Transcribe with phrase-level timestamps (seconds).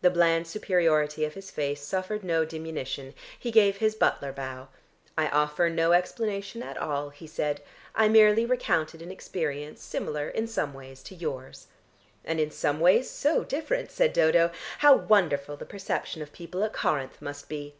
[0.00, 3.14] The bland superiority of his face suffered no diminution.
[3.38, 4.66] He gave his butler bow.
[5.16, 7.62] "I offer no explanation at all," he said,
[7.94, 11.68] "I merely recounted an experience similar in some ways to yours."
[12.24, 14.50] "And in some ways so different," said Dodo.
[14.78, 17.76] "How wonderful the perception of people at Corinth must be!"